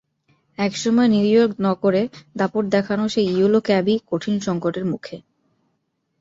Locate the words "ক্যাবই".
3.61-3.95